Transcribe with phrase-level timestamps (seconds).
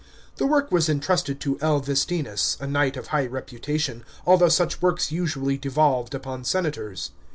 [0.37, 1.79] The work was entrusted to L.
[1.79, 7.11] Vestinus, a knight of high reputation, although such works usually devolved upon senators.